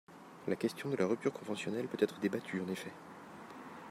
La 0.47 0.55
question 0.55 0.89
de 0.89 0.95
la 0.95 1.05
rupture 1.05 1.31
conventionnelle 1.31 1.87
peut 1.87 2.03
être 2.03 2.19
débattue, 2.19 2.59
En 2.59 2.67
effet 2.71 2.89